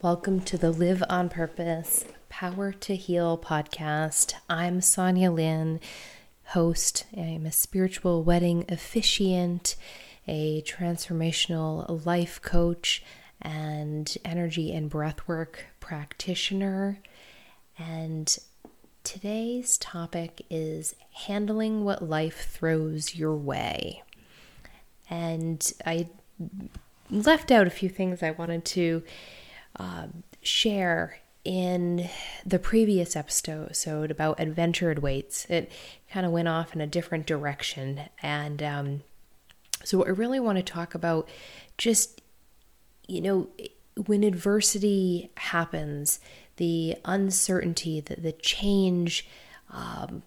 Welcome 0.00 0.42
to 0.42 0.56
the 0.56 0.70
Live 0.70 1.02
on 1.10 1.28
Purpose 1.28 2.04
Power 2.28 2.70
to 2.70 2.94
Heal 2.94 3.36
podcast. 3.36 4.34
I'm 4.48 4.80
Sonya 4.80 5.32
Lyn, 5.32 5.80
host. 6.44 7.04
I'm 7.16 7.44
a 7.46 7.50
spiritual 7.50 8.22
wedding 8.22 8.64
officiant, 8.68 9.74
a 10.28 10.62
transformational 10.62 12.06
life 12.06 12.40
coach, 12.40 13.02
and 13.42 14.16
energy 14.24 14.72
and 14.72 14.88
breathwork 14.88 15.56
practitioner. 15.80 17.00
And 17.76 18.38
today's 19.02 19.76
topic 19.78 20.46
is 20.48 20.94
handling 21.26 21.84
what 21.84 22.08
life 22.08 22.48
throws 22.48 23.16
your 23.16 23.34
way. 23.34 24.04
And 25.10 25.72
I 25.84 26.08
left 27.10 27.50
out 27.50 27.66
a 27.66 27.70
few 27.70 27.88
things 27.88 28.22
I 28.22 28.30
wanted 28.30 28.64
to 28.66 29.02
um, 29.78 30.22
share 30.42 31.18
in 31.44 32.08
the 32.44 32.58
previous 32.58 33.16
episode 33.16 34.10
about 34.10 34.40
Adventure 34.40 34.92
Awaits. 34.92 35.46
It 35.48 35.72
kind 36.10 36.26
of 36.26 36.32
went 36.32 36.48
off 36.48 36.74
in 36.74 36.80
a 36.80 36.86
different 36.86 37.26
direction. 37.26 38.02
And 38.22 38.62
um, 38.62 39.02
so 39.84 40.04
I 40.04 40.08
really 40.10 40.40
want 40.40 40.58
to 40.58 40.62
talk 40.62 40.94
about 40.94 41.28
just, 41.78 42.20
you 43.06 43.20
know, 43.20 43.48
when 44.06 44.24
adversity 44.24 45.30
happens, 45.36 46.20
the 46.56 46.96
uncertainty, 47.04 48.00
the, 48.00 48.16
the 48.16 48.32
change 48.32 49.26
um, 49.70 50.22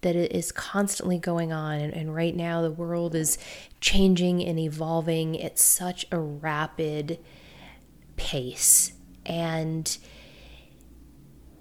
that 0.00 0.16
is 0.16 0.52
constantly 0.52 1.18
going 1.18 1.52
on. 1.52 1.78
And, 1.78 1.94
and 1.94 2.14
right 2.14 2.34
now, 2.34 2.62
the 2.62 2.70
world 2.70 3.14
is 3.14 3.38
changing 3.80 4.44
and 4.44 4.58
evolving 4.58 5.40
at 5.40 5.58
such 5.58 6.06
a 6.10 6.18
rapid 6.18 7.18
pace 8.16 8.92
and 9.24 9.98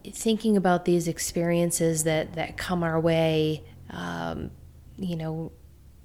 thinking 0.04 0.56
about 0.56 0.86
these 0.86 1.08
experiences 1.08 2.04
that 2.04 2.34
that 2.34 2.58
come 2.58 2.84
our 2.84 3.00
way 3.00 3.64
um, 3.90 4.52
you 4.98 5.16
know 5.16 5.52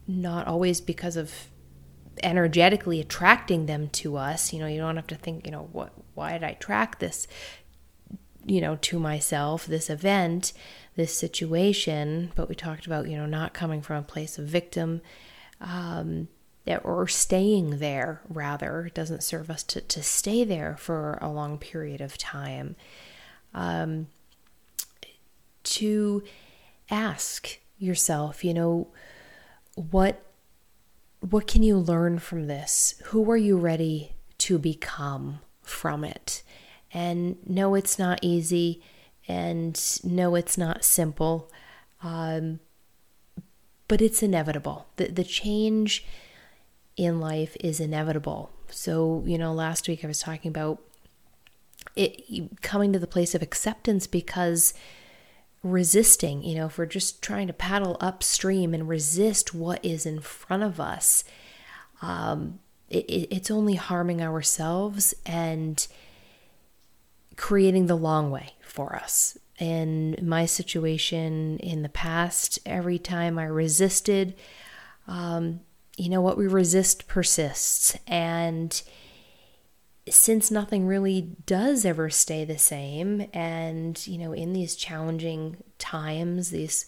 not 0.07 0.47
always 0.47 0.81
because 0.81 1.17
of 1.17 1.33
energetically 2.23 3.01
attracting 3.01 3.67
them 3.67 3.89
to 3.89 4.17
us. 4.17 4.53
You 4.53 4.61
know 4.61 4.67
you 4.67 4.79
don't 4.79 4.97
have 4.97 5.07
to 5.09 5.15
think 5.15 5.47
you 5.47 5.53
know 5.53 5.69
what 5.73 5.93
why 6.15 6.33
did 6.33 6.45
i 6.45 6.53
track 6.55 6.99
this 6.99 7.27
you 8.45 8.61
know 8.61 8.77
to 8.77 8.99
myself 8.99 9.67
this 9.67 9.91
event 9.91 10.53
this 10.97 11.17
situation? 11.17 12.33
But 12.35 12.49
we 12.49 12.55
talked 12.55 12.87
about 12.87 13.09
you 13.09 13.17
know 13.17 13.27
not 13.27 13.55
coming 13.55 13.83
from 13.83 13.97
a 13.97 14.03
place 14.03 14.39
of 14.39 14.47
victim. 14.47 15.01
Um, 15.61 16.29
or 16.79 17.09
staying 17.09 17.79
there 17.79 18.21
rather. 18.29 18.87
It 18.87 18.95
doesn't 18.95 19.23
serve 19.23 19.51
us 19.51 19.63
to, 19.65 19.81
to 19.81 20.03
stay 20.03 20.45
there 20.45 20.77
for 20.79 21.19
a 21.21 21.31
long 21.31 21.59
period 21.59 22.01
of 22.01 22.19
time. 22.19 22.77
Um, 23.55 24.07
to 25.63 26.23
ask 26.91 27.59
yourself 27.79 28.45
you 28.45 28.55
know 28.55 28.89
what 29.75 30.23
what 31.21 31.47
can 31.47 31.63
you 31.63 31.77
learn 31.77 32.19
from 32.19 32.47
this? 32.47 32.95
Who 33.07 33.31
are 33.31 33.37
you 33.37 33.59
ready 33.59 34.15
to 34.39 34.59
become 34.59 35.41
from 35.63 36.03
it? 36.03 36.43
And 36.93 37.37
no 37.47 37.75
it's 37.75 37.99
not 37.99 38.19
easy 38.23 38.83
and 39.29 39.79
no 40.03 40.35
it's 40.35 40.57
not 40.57 40.83
simple. 40.83 41.51
Um, 42.03 42.61
but 43.87 44.01
it's 44.01 44.23
inevitable. 44.23 44.87
The, 44.97 45.09
the 45.09 45.25
change 45.25 46.07
in 47.01 47.19
life 47.19 47.57
is 47.61 47.81
inevitable. 47.81 48.51
So, 48.69 49.23
you 49.27 49.39
know, 49.39 49.55
last 49.55 49.89
week 49.89 50.05
I 50.05 50.07
was 50.07 50.21
talking 50.21 50.51
about 50.51 50.83
it 51.97 52.61
coming 52.61 52.93
to 52.93 52.99
the 52.99 53.07
place 53.07 53.35
of 53.35 53.41
acceptance 53.41 54.07
because 54.07 54.75
resisting, 55.63 56.43
you 56.43 56.55
know, 56.55 56.67
if 56.67 56.77
we're 56.77 56.85
just 56.85 57.23
trying 57.23 57.47
to 57.47 57.55
paddle 57.55 57.97
upstream 58.01 58.75
and 58.75 58.87
resist 58.87 59.55
what 59.55 59.83
is 59.83 60.05
in 60.05 60.21
front 60.21 60.63
of 60.63 60.79
us, 60.79 61.25
um, 62.03 62.61
it, 62.91 63.29
it's 63.31 63.51
only 63.51 63.77
harming 63.77 64.21
ourselves 64.21 65.15
and 65.25 65.87
creating 67.37 67.87
the 67.87 67.97
long 67.97 68.31
way 68.31 68.51
for 68.61 68.95
us. 68.95 69.39
In 69.59 70.17
my 70.23 70.45
situation 70.45 71.59
in 71.61 71.81
the 71.81 71.89
past, 71.89 72.59
every 72.67 72.99
time 72.99 73.39
I 73.39 73.45
resisted, 73.45 74.35
um, 75.07 75.61
you 76.01 76.09
know, 76.09 76.23
what 76.23 76.39
we 76.39 76.47
resist 76.47 77.07
persists. 77.07 77.95
And 78.07 78.81
since 80.09 80.51
nothing 80.51 80.87
really 80.87 81.37
does 81.45 81.85
ever 81.85 82.09
stay 82.09 82.47
the 82.47 82.57
same, 82.57 83.29
and, 83.35 84.07
you 84.07 84.17
know, 84.17 84.33
in 84.33 84.55
these 84.55 84.77
challenging 84.77 85.63
times, 85.79 86.51
these 86.51 86.87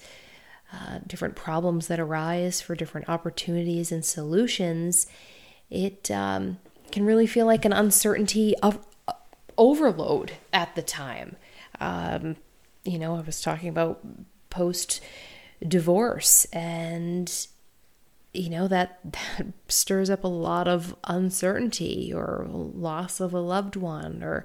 uh, 0.72 1.00
different 1.06 1.36
problems 1.36 1.88
that 1.88 2.00
arise 2.00 2.62
for 2.62 2.74
different 2.74 3.10
opportunities 3.10 3.92
and 3.92 4.02
solutions, 4.02 5.06
it 5.68 6.10
um, 6.10 6.56
can 6.90 7.04
really 7.04 7.26
feel 7.26 7.44
like 7.44 7.66
an 7.66 7.72
uncertainty 7.74 8.54
of 8.62 8.78
uh, 9.06 9.12
overload 9.58 10.32
at 10.54 10.74
the 10.74 10.82
time. 10.82 11.36
Um, 11.80 12.36
you 12.82 12.98
know, 12.98 13.16
I 13.16 13.20
was 13.20 13.42
talking 13.42 13.68
about 13.68 14.00
post 14.48 15.02
divorce 15.68 16.46
and 16.46 17.46
you 18.32 18.48
know 18.50 18.68
that 18.68 18.98
that 19.04 19.46
stirs 19.68 20.10
up 20.10 20.24
a 20.24 20.28
lot 20.28 20.68
of 20.68 20.96
uncertainty 21.04 22.12
or 22.14 22.46
loss 22.48 23.20
of 23.20 23.32
a 23.32 23.40
loved 23.40 23.76
one 23.76 24.22
or 24.22 24.44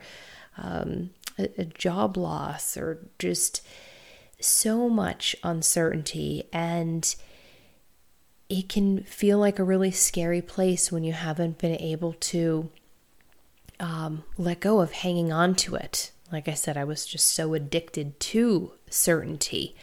um, 0.57 1.11
a, 1.37 1.49
a 1.57 1.65
job 1.65 2.17
loss 2.17 2.75
or 2.77 3.07
just 3.19 3.65
so 4.39 4.87
much 4.89 5.35
uncertainty 5.43 6.43
and 6.51 7.15
it 8.49 8.69
can 8.69 9.03
feel 9.03 9.39
like 9.39 9.59
a 9.59 9.63
really 9.63 9.91
scary 9.91 10.41
place 10.41 10.91
when 10.91 11.03
you 11.03 11.13
haven't 11.13 11.57
been 11.57 11.79
able 11.81 12.13
to 12.13 12.69
um, 13.79 14.23
let 14.37 14.59
go 14.59 14.79
of 14.79 14.91
hanging 14.91 15.31
on 15.31 15.53
to 15.55 15.75
it. 15.75 16.11
Like 16.31 16.47
I 16.47 16.53
said, 16.53 16.77
I 16.77 16.83
was 16.83 17.05
just 17.05 17.27
so 17.27 17.53
addicted 17.53 18.19
to 18.21 18.71
certainty. 18.89 19.75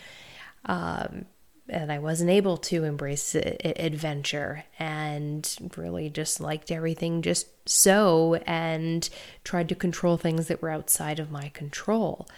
Um, 0.65 1.26
and 1.69 1.91
I 1.91 1.98
wasn't 1.98 2.30
able 2.30 2.56
to 2.58 2.84
embrace 2.84 3.34
adventure 3.34 4.64
and 4.78 5.72
really 5.76 6.10
just 6.10 6.41
liked 6.41 6.70
everything 6.70 7.22
just 7.22 7.47
so 7.69 8.34
and 8.47 9.08
tried 9.44 9.69
to 9.70 9.74
control 9.74 10.16
things 10.16 10.48
that 10.48 10.60
were 10.60 10.70
outside 10.70 11.19
of 11.19 11.30
my 11.30 11.48
control. 11.50 12.28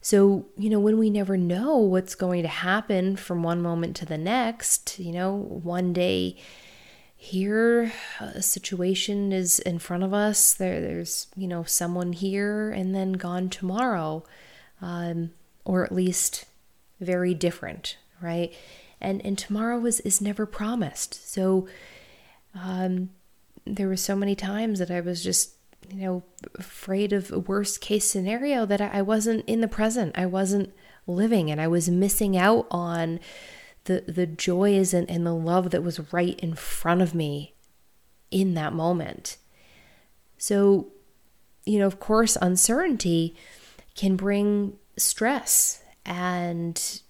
So, 0.00 0.46
you 0.56 0.68
know, 0.68 0.80
when 0.80 0.98
we 0.98 1.08
never 1.08 1.36
know 1.36 1.76
what's 1.76 2.14
going 2.14 2.42
to 2.42 2.48
happen 2.48 3.16
from 3.16 3.42
one 3.42 3.62
moment 3.62 3.96
to 3.96 4.06
the 4.06 4.18
next, 4.18 4.98
you 4.98 5.12
know, 5.12 5.34
one 5.34 5.92
day 5.92 6.36
here 7.16 7.92
a 8.20 8.42
situation 8.42 9.32
is 9.32 9.58
in 9.60 9.78
front 9.78 10.02
of 10.02 10.12
us, 10.12 10.52
there 10.52 10.80
there's, 10.80 11.28
you 11.36 11.48
know, 11.48 11.64
someone 11.64 12.12
here 12.12 12.70
and 12.70 12.94
then 12.94 13.12
gone 13.12 13.48
tomorrow. 13.48 14.24
Um, 14.82 15.30
or 15.64 15.84
at 15.84 15.92
least 15.92 16.44
very 17.00 17.34
different 17.34 17.96
right? 18.24 18.52
And 19.00 19.24
and 19.24 19.36
tomorrow 19.36 19.84
is 19.84 20.00
is 20.00 20.20
never 20.20 20.46
promised. 20.46 21.30
So 21.30 21.68
um, 22.54 23.10
there 23.66 23.88
were 23.88 23.96
so 23.96 24.16
many 24.16 24.34
times 24.34 24.78
that 24.78 24.90
I 24.90 25.00
was 25.00 25.22
just 25.22 25.54
you 25.90 26.00
know 26.02 26.22
afraid 26.54 27.12
of 27.12 27.30
a 27.30 27.38
worst 27.38 27.80
case 27.80 28.04
scenario 28.04 28.64
that 28.66 28.80
I 28.80 29.02
wasn't 29.02 29.44
in 29.46 29.60
the 29.60 29.68
present. 29.68 30.16
I 30.18 30.26
wasn't 30.26 30.72
living, 31.06 31.50
and 31.50 31.60
I 31.60 31.68
was 31.68 31.88
missing 31.88 32.36
out 32.36 32.66
on 32.70 33.20
the 33.84 34.04
the 34.08 34.26
joys 34.26 34.94
and, 34.94 35.08
and 35.10 35.26
the 35.26 35.34
love 35.34 35.70
that 35.70 35.82
was 35.82 36.12
right 36.12 36.38
in 36.40 36.54
front 36.54 37.02
of 37.02 37.14
me 37.14 37.54
in 38.30 38.54
that 38.54 38.72
moment. 38.72 39.36
So, 40.38 40.88
you 41.64 41.78
know, 41.78 41.86
of 41.86 42.00
course, 42.00 42.36
uncertainty 42.40 43.36
can 43.94 44.16
bring 44.16 44.76
stress 44.96 45.82
and 46.04 47.00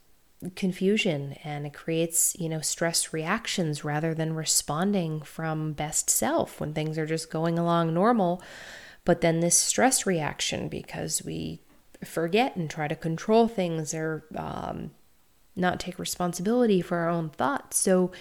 confusion 0.50 1.36
and 1.44 1.66
it 1.66 1.74
creates, 1.74 2.36
you 2.38 2.48
know, 2.48 2.60
stress 2.60 3.12
reactions 3.12 3.84
rather 3.84 4.14
than 4.14 4.34
responding 4.34 5.22
from 5.22 5.72
best 5.72 6.10
self 6.10 6.60
when 6.60 6.72
things 6.72 6.98
are 6.98 7.06
just 7.06 7.30
going 7.30 7.58
along 7.58 7.94
normal. 7.94 8.42
But 9.04 9.20
then 9.20 9.40
this 9.40 9.56
stress 9.56 10.06
reaction 10.06 10.68
because 10.68 11.22
we 11.24 11.60
forget 12.04 12.56
and 12.56 12.68
try 12.68 12.88
to 12.88 12.96
control 12.96 13.48
things 13.48 13.94
or 13.94 14.24
um, 14.36 14.90
not 15.56 15.80
take 15.80 15.98
responsibility 15.98 16.80
for 16.80 16.98
our 16.98 17.08
own 17.08 17.30
thoughts. 17.30 17.78
So 17.78 18.12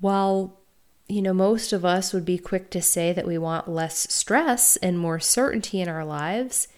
while 0.00 0.60
you 1.10 1.20
know, 1.20 1.34
most 1.34 1.72
of 1.72 1.84
us 1.84 2.12
would 2.12 2.24
be 2.24 2.38
quick 2.38 2.70
to 2.70 2.80
say 2.80 3.12
that 3.12 3.26
we 3.26 3.36
want 3.36 3.68
less 3.68 4.12
stress 4.14 4.76
and 4.76 4.96
more 4.96 5.18
certainty 5.18 5.80
in 5.80 5.88
our 5.88 6.04
lives. 6.04 6.68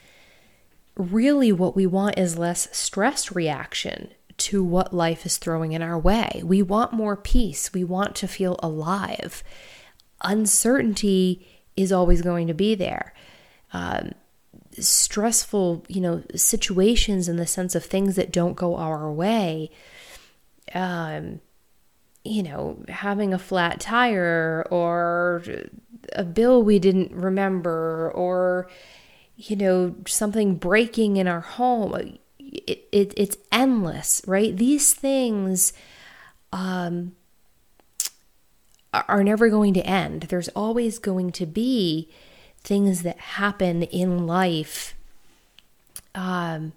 Really, 0.96 1.52
what 1.52 1.76
we 1.76 1.86
want 1.86 2.18
is 2.18 2.38
less 2.38 2.74
stress 2.74 3.32
reaction 3.32 4.12
to 4.42 4.62
what 4.64 4.92
life 4.92 5.24
is 5.24 5.36
throwing 5.36 5.72
in 5.72 5.82
our 5.82 5.98
way. 5.98 6.42
We 6.44 6.62
want 6.62 6.92
more 6.92 7.16
peace. 7.16 7.72
We 7.72 7.84
want 7.84 8.14
to 8.16 8.28
feel 8.28 8.58
alive. 8.62 9.44
Uncertainty 10.22 11.46
is 11.76 11.92
always 11.92 12.22
going 12.22 12.46
to 12.48 12.54
be 12.54 12.74
there. 12.74 13.14
Um, 13.72 14.12
stressful, 14.78 15.84
you 15.88 16.00
know, 16.00 16.22
situations 16.34 17.28
in 17.28 17.36
the 17.36 17.46
sense 17.46 17.74
of 17.74 17.84
things 17.84 18.16
that 18.16 18.32
don't 18.32 18.56
go 18.56 18.76
our 18.76 19.10
way. 19.12 19.70
Um, 20.74 21.40
you 22.24 22.42
know, 22.42 22.82
having 22.88 23.34
a 23.34 23.38
flat 23.38 23.80
tire 23.80 24.66
or 24.70 25.42
a 26.12 26.24
bill 26.24 26.62
we 26.62 26.78
didn't 26.78 27.12
remember 27.12 28.10
or, 28.14 28.68
you 29.36 29.56
know, 29.56 29.94
something 30.06 30.54
breaking 30.54 31.16
in 31.16 31.26
our 31.26 31.40
home. 31.40 32.18
It, 32.52 32.86
it, 32.92 33.14
it's 33.16 33.36
endless, 33.50 34.22
right? 34.26 34.56
These 34.56 34.94
things 34.94 35.72
um, 36.52 37.12
are 38.92 39.24
never 39.24 39.48
going 39.48 39.74
to 39.74 39.86
end. 39.86 40.24
There's 40.24 40.48
always 40.48 40.98
going 40.98 41.32
to 41.32 41.46
be 41.46 42.08
things 42.60 43.02
that 43.02 43.18
happen 43.18 43.82
in 43.84 44.26
life 44.26 44.94
um, 46.14 46.74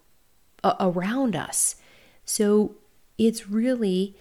around 0.64 1.36
us. 1.36 1.76
So 2.24 2.76
it's 3.18 3.50
really 3.50 4.16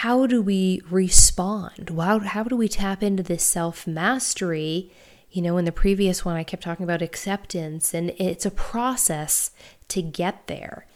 how 0.00 0.26
do 0.26 0.42
we 0.42 0.82
respond? 0.90 1.90
How, 1.96 2.18
how 2.18 2.42
do 2.44 2.54
we 2.54 2.68
tap 2.68 3.02
into 3.02 3.22
this 3.22 3.42
self 3.42 3.86
mastery? 3.86 4.90
You 5.36 5.42
know, 5.42 5.58
in 5.58 5.66
the 5.66 5.70
previous 5.72 6.24
one, 6.24 6.34
I 6.34 6.44
kept 6.44 6.62
talking 6.62 6.84
about 6.84 7.02
acceptance, 7.02 7.92
and 7.92 8.14
it's 8.16 8.46
a 8.46 8.50
process 8.50 9.50
to 9.88 10.00
get 10.00 10.46
there. 10.46 10.86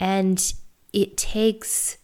And 0.00 0.52
it 0.92 1.16
takes 1.16 1.98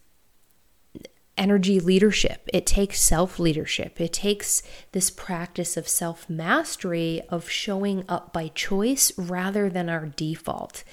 energy 1.37 1.81
leadership, 1.81 2.49
it 2.53 2.65
takes 2.65 3.01
self 3.03 3.41
leadership, 3.41 4.01
it 4.01 4.13
takes 4.13 4.63
this 4.93 5.11
practice 5.11 5.77
of 5.77 5.89
self 5.89 6.31
mastery, 6.31 7.23
of 7.29 7.51
showing 7.51 8.05
up 8.09 8.33
by 8.33 8.53
choice 8.55 9.11
rather 9.19 9.69
than 9.69 9.89
our 9.89 10.07
default. 10.07 10.85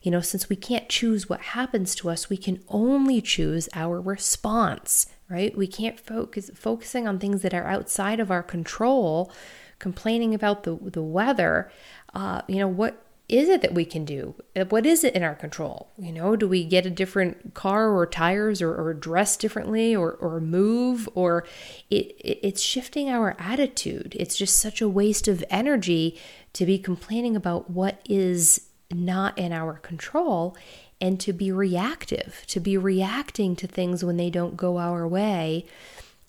You 0.00 0.12
know, 0.12 0.20
since 0.20 0.48
we 0.48 0.54
can't 0.54 0.88
choose 0.88 1.28
what 1.28 1.40
happens 1.40 1.96
to 1.96 2.08
us, 2.08 2.30
we 2.30 2.36
can 2.36 2.62
only 2.68 3.20
choose 3.20 3.68
our 3.74 4.00
response, 4.00 5.08
right? 5.28 5.56
We 5.56 5.66
can't 5.66 5.98
focus 5.98 6.52
focusing 6.54 7.08
on 7.08 7.18
things 7.18 7.42
that 7.42 7.52
are 7.52 7.66
outside 7.66 8.20
of 8.20 8.30
our 8.30 8.44
control, 8.44 9.32
complaining 9.80 10.32
about 10.34 10.62
the 10.62 10.76
the 10.76 11.02
weather. 11.02 11.72
Uh, 12.14 12.42
you 12.46 12.56
know, 12.56 12.68
what 12.68 13.04
is 13.30 13.48
it 13.48 13.62
that 13.62 13.72
we 13.72 13.84
can 13.84 14.04
do? 14.04 14.34
Uh, 14.56 14.64
what 14.64 14.84
is 14.84 15.04
it 15.04 15.14
in 15.14 15.22
our 15.22 15.36
control? 15.36 15.92
You 15.96 16.12
know, 16.12 16.34
do 16.34 16.48
we 16.48 16.64
get 16.64 16.84
a 16.84 16.90
different 16.90 17.54
car 17.54 17.94
or 17.94 18.04
tires 18.04 18.60
or, 18.60 18.74
or 18.74 18.92
dress 18.92 19.36
differently 19.36 19.94
or, 19.94 20.12
or 20.14 20.40
move? 20.40 21.08
Or 21.14 21.44
it, 21.90 22.12
it, 22.18 22.40
it's 22.42 22.60
shifting 22.60 23.08
our 23.08 23.36
attitude. 23.38 24.16
It's 24.18 24.36
just 24.36 24.58
such 24.58 24.80
a 24.80 24.88
waste 24.88 25.28
of 25.28 25.44
energy 25.48 26.18
to 26.54 26.66
be 26.66 26.76
complaining 26.76 27.36
about 27.36 27.70
what 27.70 28.00
is 28.08 28.66
not 28.90 29.38
in 29.38 29.52
our 29.52 29.74
control 29.74 30.56
and 31.00 31.20
to 31.20 31.32
be 31.32 31.52
reactive, 31.52 32.42
to 32.48 32.58
be 32.58 32.76
reacting 32.76 33.54
to 33.56 33.68
things 33.68 34.04
when 34.04 34.16
they 34.16 34.28
don't 34.28 34.56
go 34.56 34.78
our 34.78 35.06
way. 35.06 35.66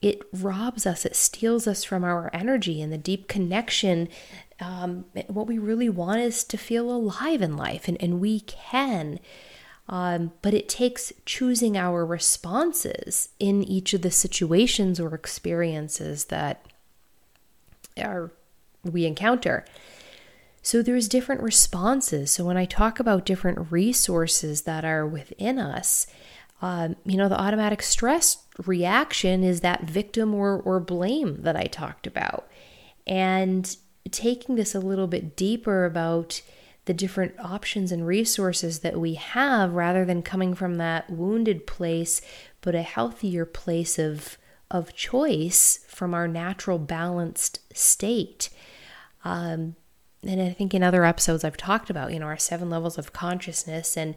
It 0.02 0.24
robs 0.34 0.86
us, 0.86 1.06
it 1.06 1.16
steals 1.16 1.68
us 1.68 1.84
from 1.84 2.04
our 2.04 2.30
energy 2.34 2.82
and 2.82 2.92
the 2.92 2.98
deep 2.98 3.28
connection. 3.28 4.10
Um, 4.60 5.06
what 5.28 5.48
we 5.48 5.60
really 5.60 5.90
want 5.90 6.22
is 6.22 6.44
to 6.46 6.58
feel 6.58 6.90
alive 6.90 7.42
in 7.42 7.56
life, 7.56 7.88
and, 7.88 8.02
and 8.02 8.20
we 8.20 8.40
can. 8.42 9.20
Um, 9.88 10.32
but 10.42 10.54
it 10.54 10.70
takes 10.70 11.12
choosing 11.26 11.78
our 11.78 12.06
responses 12.06 13.30
in 13.40 13.64
each 13.64 13.94
of 13.94 14.02
the 14.02 14.12
situations 14.12 15.00
or 15.00 15.14
experiences 15.14 16.26
that 16.26 16.66
are 18.02 18.32
we 18.84 19.06
encounter. 19.06 19.66
So 20.64 20.82
there's 20.82 21.08
different 21.08 21.42
responses. 21.42 22.32
So 22.32 22.46
when 22.46 22.58
I 22.58 22.66
talk 22.66 23.00
about 23.00 23.26
different 23.26 23.72
resources 23.72 24.62
that 24.62 24.86
are 24.86 25.06
within 25.06 25.60
us, 25.60 26.08
um, 26.62 26.96
you 27.06 27.18
know, 27.18 27.28
the 27.28 27.40
automatic 27.40 27.82
stress 27.82 28.46
reaction 28.66 29.44
is 29.44 29.62
that 29.62 29.84
victim 29.84 30.34
or, 30.36 30.60
or 30.60 30.80
blame 30.80 31.42
that 31.42 31.56
I 31.56 31.64
talked 31.64 32.06
about. 32.06 32.48
And 33.08 33.76
taking 34.12 34.56
this 34.56 34.76
a 34.76 34.80
little 34.80 35.08
bit 35.08 35.36
deeper 35.36 35.86
about 35.86 36.42
the 36.86 36.94
different 36.94 37.40
options 37.40 37.92
and 37.92 38.06
resources 38.06 38.80
that 38.80 39.00
we 39.00 39.16
have 39.16 39.74
rather 39.74 40.06
than 40.06 40.22
coming 40.22 40.54
from 40.54 40.78
that 40.78 41.10
wounded 41.10 41.68
place, 41.68 42.22
but 42.62 42.76
a 42.76 42.82
healthier 42.82 43.46
place 43.46 44.00
of, 44.00 44.38
of 44.70 44.96
choice 44.96 45.86
from 45.88 46.14
our 46.14 46.28
natural 46.28 46.80
balanced 46.80 47.60
state. 47.76 48.50
Um, 49.24 49.76
and 50.24 50.42
I 50.42 50.52
think 50.52 50.74
in 50.74 50.84
other 50.84 51.04
episodes 51.04 51.44
I've 51.44 51.58
talked 51.58 51.90
about, 51.90 52.14
you 52.14 52.20
know, 52.20 52.28
our 52.28 52.38
seven 52.38 52.70
levels 52.70 52.98
of 52.98 53.14
consciousness 53.14 53.98
and, 53.98 54.16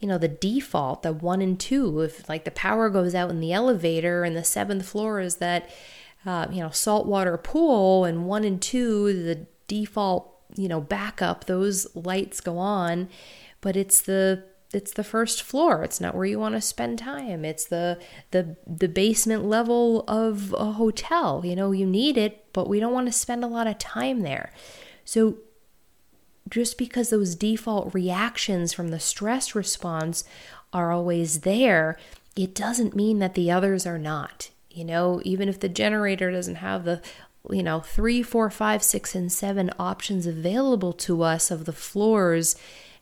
you 0.00 0.08
know, 0.08 0.18
the 0.18 0.28
default, 0.28 1.02
the 1.02 1.12
one 1.12 1.42
and 1.42 1.60
two, 1.60 2.00
if 2.00 2.28
like 2.28 2.44
the 2.44 2.50
power 2.50 2.88
goes 2.88 3.14
out 3.14 3.30
in 3.30 3.40
the 3.40 3.52
elevator 3.52 4.24
and 4.24 4.36
the 4.36 4.44
seventh 4.44 4.86
floor 4.86 5.20
is 5.20 5.36
that, 5.36 5.68
uh, 6.24 6.46
you 6.50 6.60
know, 6.60 6.70
saltwater 6.70 7.36
pool 7.36 8.04
and 8.04 8.26
one 8.26 8.44
and 8.44 8.62
two, 8.62 9.12
the 9.12 9.46
default, 9.68 10.32
you 10.56 10.68
know, 10.68 10.80
backup, 10.80 11.44
those 11.44 11.94
lights 11.94 12.40
go 12.40 12.56
on, 12.58 13.08
but 13.60 13.76
it's 13.76 14.00
the 14.00 14.44
it's 14.72 14.92
the 14.92 15.04
first 15.04 15.42
floor. 15.42 15.84
It's 15.84 16.00
not 16.00 16.14
where 16.14 16.24
you 16.24 16.38
want 16.38 16.54
to 16.54 16.60
spend 16.62 16.98
time. 16.98 17.44
It's 17.44 17.66
the 17.66 18.00
the 18.30 18.56
the 18.66 18.88
basement 18.88 19.44
level 19.44 20.04
of 20.08 20.54
a 20.56 20.72
hotel. 20.72 21.42
You 21.44 21.56
know 21.56 21.72
you 21.72 21.84
need 21.84 22.16
it 22.16 22.42
but 22.52 22.68
we 22.68 22.80
don't 22.80 22.92
want 22.92 23.06
to 23.06 23.12
spend 23.12 23.44
a 23.44 23.48
lot 23.48 23.66
of 23.66 23.78
time 23.78 24.20
there 24.20 24.52
so, 25.04 25.38
just 26.48 26.76
because 26.76 27.10
those 27.10 27.34
default 27.34 27.94
reactions 27.94 28.72
from 28.72 28.88
the 28.88 29.00
stress 29.00 29.54
response 29.54 30.24
are 30.72 30.92
always 30.92 31.40
there, 31.40 31.96
it 32.36 32.54
doesn't 32.54 32.96
mean 32.96 33.18
that 33.20 33.34
the 33.34 33.50
others 33.50 33.86
are 33.86 33.98
not. 33.98 34.50
You 34.70 34.84
know, 34.84 35.20
even 35.24 35.48
if 35.48 35.60
the 35.60 35.68
generator 35.68 36.30
doesn't 36.30 36.56
have 36.56 36.84
the, 36.84 37.00
you 37.50 37.62
know, 37.62 37.80
three, 37.80 38.22
four, 38.22 38.50
five, 38.50 38.82
six, 38.82 39.14
and 39.14 39.30
seven 39.30 39.70
options 39.78 40.26
available 40.26 40.92
to 40.94 41.22
us 41.22 41.50
of 41.50 41.64
the 41.64 41.72
floors, 41.72 42.56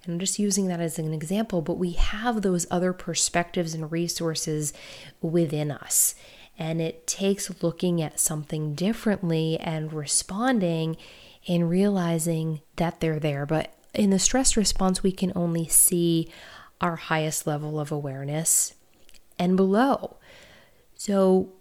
and 0.05 0.15
I'm 0.15 0.19
just 0.19 0.39
using 0.39 0.67
that 0.69 0.81
as 0.81 0.99
an 0.99 1.13
example, 1.13 1.61
but 1.61 1.79
we 1.79 1.93
have 1.93 2.43
those 2.43 2.67
other 2.71 2.93
perspectives 2.93 3.75
and 3.75 3.93
resources 3.93 4.73
within 5.21 5.71
us. 5.71 6.15
And 6.59 6.81
it 6.81 7.07
takes 7.07 7.63
looking 7.63 8.03
at 8.03 8.21
something 8.21 8.75
differently 8.75 9.59
and 9.59 9.93
responding 9.93 10.97
and 11.51 11.69
realizing 11.69 12.61
that 12.77 13.01
they're 13.01 13.19
there. 13.19 13.45
But 13.45 13.75
in 13.93 14.11
the 14.11 14.21
stress 14.21 14.57
response, 14.57 15.03
we 15.03 15.11
can 15.11 15.33
only 15.35 15.67
see 15.67 16.31
our 16.81 16.95
highest 16.95 17.45
level 17.45 17.81
of 17.81 17.91
awareness 17.91 18.75
and 19.37 19.57
below. 19.57 20.17
So 20.95 21.53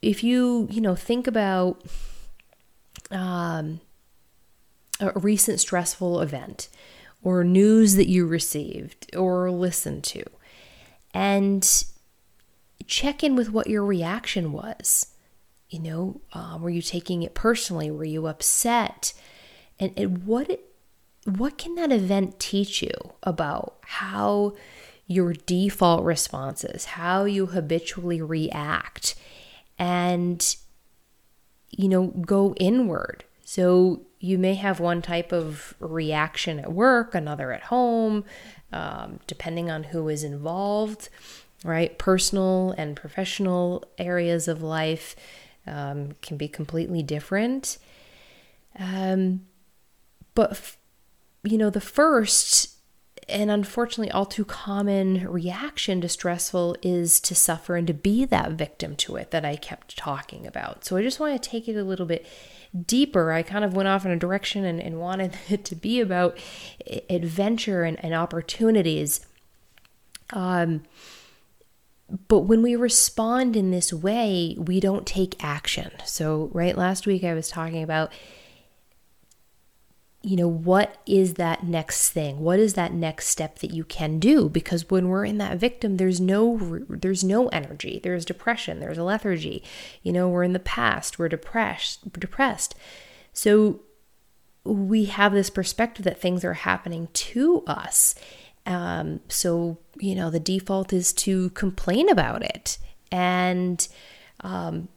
if 0.00 0.22
you, 0.22 0.68
you 0.70 0.80
know, 0.80 0.94
think 0.94 1.26
about 1.26 1.82
um, 3.10 3.80
a 5.00 5.10
recent 5.18 5.58
stressful 5.58 6.20
event 6.20 6.68
or 7.24 7.42
news 7.42 7.96
that 7.96 8.08
you 8.08 8.24
received 8.24 9.16
or 9.16 9.50
listened 9.50 10.04
to, 10.04 10.22
and 11.12 11.84
check 12.86 13.24
in 13.24 13.34
with 13.34 13.50
what 13.50 13.66
your 13.66 13.84
reaction 13.84 14.52
was. 14.52 15.08
You 15.70 15.80
know, 15.80 16.20
um, 16.32 16.62
were 16.62 16.70
you 16.70 16.82
taking 16.82 17.22
it 17.22 17.34
personally? 17.34 17.90
Were 17.90 18.04
you 18.04 18.26
upset? 18.26 19.12
And, 19.78 19.92
and 19.96 20.24
what 20.26 20.60
what 21.24 21.58
can 21.58 21.74
that 21.74 21.92
event 21.92 22.38
teach 22.38 22.82
you 22.82 23.12
about 23.22 23.76
how 23.82 24.54
your 25.06 25.34
default 25.34 26.04
responses, 26.04 26.86
how 26.86 27.24
you 27.24 27.46
habitually 27.46 28.22
react, 28.22 29.14
and 29.78 30.56
you 31.70 31.88
know, 31.88 32.06
go 32.06 32.54
inward. 32.58 33.24
So 33.44 34.02
you 34.20 34.38
may 34.38 34.54
have 34.54 34.80
one 34.80 35.02
type 35.02 35.32
of 35.32 35.74
reaction 35.78 36.58
at 36.58 36.72
work, 36.72 37.14
another 37.14 37.52
at 37.52 37.64
home, 37.64 38.24
um, 38.72 39.20
depending 39.26 39.70
on 39.70 39.84
who 39.84 40.08
is 40.08 40.24
involved, 40.24 41.08
right? 41.64 41.96
Personal 41.98 42.74
and 42.76 42.96
professional 42.96 43.84
areas 43.98 44.48
of 44.48 44.62
life 44.62 45.14
um, 45.68 46.12
can 46.22 46.36
be 46.36 46.48
completely 46.48 47.02
different. 47.02 47.78
Um, 48.78 49.46
but, 50.34 50.52
f- 50.52 50.78
you 51.42 51.58
know, 51.58 51.70
the 51.70 51.80
first 51.80 52.78
and 53.28 53.50
unfortunately 53.50 54.10
all 54.10 54.24
too 54.24 54.44
common 54.44 55.28
reaction 55.28 56.00
to 56.00 56.08
stressful 56.08 56.76
is 56.82 57.20
to 57.20 57.34
suffer 57.34 57.76
and 57.76 57.86
to 57.86 57.94
be 57.94 58.24
that 58.24 58.52
victim 58.52 58.96
to 58.96 59.16
it 59.16 59.30
that 59.30 59.44
I 59.44 59.56
kept 59.56 59.96
talking 59.96 60.46
about. 60.46 60.84
So 60.84 60.96
I 60.96 61.02
just 61.02 61.20
want 61.20 61.40
to 61.40 61.50
take 61.50 61.68
it 61.68 61.76
a 61.76 61.84
little 61.84 62.06
bit 62.06 62.26
deeper. 62.86 63.32
I 63.32 63.42
kind 63.42 63.64
of 63.64 63.74
went 63.74 63.88
off 63.88 64.04
in 64.04 64.10
a 64.10 64.16
direction 64.16 64.64
and, 64.64 64.80
and 64.80 64.98
wanted 64.98 65.36
it 65.48 65.64
to 65.66 65.76
be 65.76 66.00
about 66.00 66.38
adventure 67.10 67.84
and, 67.84 68.02
and 68.02 68.14
opportunities. 68.14 69.26
Um, 70.30 70.84
but 72.28 72.40
when 72.40 72.62
we 72.62 72.74
respond 72.74 73.56
in 73.56 73.70
this 73.70 73.92
way, 73.92 74.56
we 74.58 74.80
don't 74.80 75.06
take 75.06 75.42
action. 75.44 75.90
So, 76.04 76.50
right 76.52 76.76
last 76.76 77.06
week 77.06 77.24
I 77.24 77.34
was 77.34 77.48
talking 77.48 77.82
about 77.82 78.12
you 80.20 80.36
know, 80.36 80.48
what 80.48 80.96
is 81.06 81.34
that 81.34 81.62
next 81.62 82.10
thing? 82.10 82.40
What 82.40 82.58
is 82.58 82.74
that 82.74 82.92
next 82.92 83.28
step 83.28 83.60
that 83.60 83.70
you 83.72 83.84
can 83.84 84.18
do? 84.18 84.48
Because 84.48 84.90
when 84.90 85.08
we're 85.08 85.24
in 85.24 85.38
that 85.38 85.58
victim, 85.58 85.96
there's 85.96 86.20
no 86.20 86.80
there's 86.88 87.22
no 87.22 87.48
energy. 87.48 88.00
There's 88.02 88.24
depression. 88.24 88.80
There's 88.80 88.98
a 88.98 89.04
lethargy. 89.04 89.62
You 90.02 90.12
know, 90.12 90.28
we're 90.28 90.42
in 90.42 90.54
the 90.54 90.58
past. 90.58 91.18
We're 91.18 91.28
depressed. 91.28 92.12
Depressed. 92.12 92.74
So 93.32 93.80
we 94.64 95.04
have 95.06 95.32
this 95.32 95.50
perspective 95.50 96.04
that 96.04 96.20
things 96.20 96.44
are 96.44 96.54
happening 96.54 97.08
to 97.12 97.62
us. 97.66 98.16
Um, 98.68 99.20
so 99.28 99.78
you 99.98 100.14
know, 100.14 100.30
the 100.30 100.38
default 100.38 100.92
is 100.92 101.12
to 101.14 101.50
complain 101.50 102.08
about 102.08 102.42
it 102.42 102.78
and 103.10 103.88
um, 104.40 104.88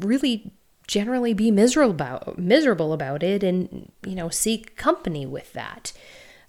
really 0.00 0.52
generally 0.88 1.34
be 1.34 1.52
miserable 1.52 1.92
about 1.92 2.36
miserable 2.36 2.92
about 2.92 3.22
it 3.22 3.44
and 3.44 3.92
you 4.04 4.14
know 4.14 4.28
seek 4.28 4.74
company 4.76 5.26
with 5.26 5.52
that. 5.52 5.92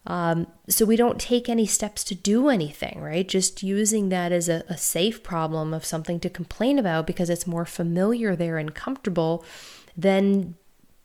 Um, 0.08 0.48
so 0.68 0.84
we 0.84 0.96
don't 0.96 1.22
take 1.22 1.48
any 1.48 1.68
steps 1.68 2.04
to 2.06 2.16
do 2.16 2.50
anything 2.50 3.02
right? 3.02 3.28
Just 3.28 3.62
using 3.62 4.10
that 4.10 4.32
as 4.32 4.50
a, 4.50 4.64
a 4.68 4.78
safe 4.78 5.22
problem 5.22 5.74
of 5.74 5.86
something 5.86 6.20
to 6.22 6.30
complain 6.30 6.80
about 6.80 7.06
because 7.06 7.30
it's 7.30 7.46
more 7.46 7.66
familiar 7.66 8.36
there 8.36 8.58
and 8.58 8.74
comfortable 8.74 9.46
than 9.96 10.56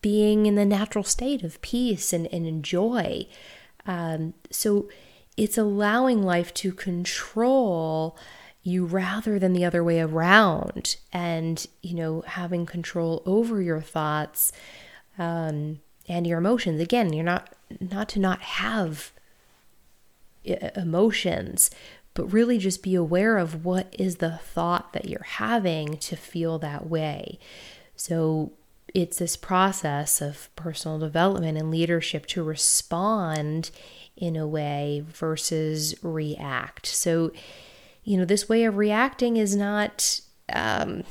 being 0.00 0.46
in 0.46 0.54
the 0.54 0.64
natural 0.64 1.04
state 1.04 1.42
of 1.42 1.60
peace 1.60 2.12
and, 2.12 2.26
and 2.32 2.64
joy 2.64 3.26
um, 3.86 4.34
so 4.50 4.88
it's 5.36 5.58
allowing 5.58 6.22
life 6.22 6.52
to 6.54 6.72
control 6.72 8.16
you 8.62 8.84
rather 8.84 9.38
than 9.38 9.52
the 9.52 9.64
other 9.64 9.84
way 9.84 10.00
around 10.00 10.96
and 11.12 11.66
you 11.82 11.94
know 11.94 12.22
having 12.26 12.66
control 12.66 13.22
over 13.24 13.60
your 13.60 13.80
thoughts 13.80 14.50
um, 15.18 15.80
and 16.08 16.26
your 16.26 16.38
emotions. 16.38 16.80
Again 16.80 17.12
you're 17.12 17.24
not 17.24 17.52
not 17.80 18.08
to 18.10 18.18
not 18.18 18.40
have 18.40 19.12
emotions 20.44 21.70
but 22.14 22.32
really 22.32 22.56
just 22.56 22.82
be 22.82 22.94
aware 22.94 23.36
of 23.36 23.64
what 23.64 23.94
is 23.96 24.16
the 24.16 24.38
thought 24.38 24.94
that 24.94 25.04
you're 25.04 25.22
having 25.22 25.98
to 25.98 26.16
feel 26.16 26.58
that 26.58 26.88
way. 26.88 27.38
So 27.94 28.52
it's 28.96 29.18
this 29.18 29.36
process 29.36 30.22
of 30.22 30.48
personal 30.56 30.98
development 30.98 31.58
and 31.58 31.70
leadership 31.70 32.26
to 32.26 32.42
respond 32.42 33.70
in 34.16 34.36
a 34.36 34.46
way 34.46 35.04
versus 35.06 35.94
react 36.02 36.86
so 36.86 37.30
you 38.06 38.16
know, 38.16 38.24
this 38.24 38.48
way 38.48 38.64
of 38.64 38.78
reacting 38.78 39.36
is 39.36 39.54
not. 39.54 40.20
Um, 40.50 41.02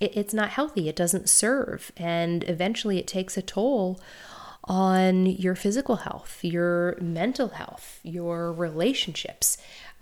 it, 0.00 0.16
it's 0.16 0.34
not 0.34 0.48
healthy. 0.48 0.88
It 0.88 0.96
doesn't 0.96 1.28
serve. 1.28 1.92
And 1.96 2.42
eventually 2.48 2.98
it 2.98 3.06
takes 3.06 3.36
a 3.36 3.42
toll 3.42 4.00
on 4.64 5.26
your 5.26 5.54
physical 5.54 5.96
health, 5.96 6.42
your 6.42 6.96
mental 7.00 7.48
health, 7.48 8.00
your 8.02 8.52
relationships. 8.52 9.58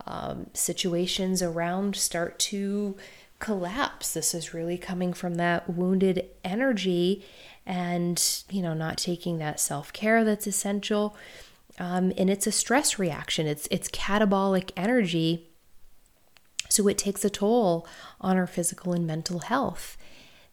Um, 0.06 0.46
situations 0.54 1.42
around 1.42 1.96
start 1.96 2.38
to 2.40 2.96
collapse. 3.42 4.14
This 4.14 4.34
is 4.34 4.54
really 4.54 4.78
coming 4.78 5.12
from 5.12 5.34
that 5.34 5.68
wounded 5.68 6.30
energy 6.42 7.22
and, 7.66 8.42
you 8.50 8.62
know, 8.62 8.72
not 8.72 8.96
taking 8.96 9.36
that 9.38 9.60
self 9.60 9.92
care 9.92 10.24
that's 10.24 10.46
essential. 10.46 11.14
Um, 11.78 12.12
and 12.16 12.30
it's 12.30 12.46
a 12.46 12.52
stress 12.52 12.98
reaction, 12.98 13.46
it's, 13.46 13.68
it's 13.70 13.88
catabolic 13.90 14.70
energy 14.76 15.52
so 16.72 16.88
it 16.88 16.96
takes 16.96 17.22
a 17.22 17.30
toll 17.30 17.86
on 18.18 18.38
our 18.38 18.46
physical 18.46 18.94
and 18.94 19.06
mental 19.06 19.40
health. 19.40 19.98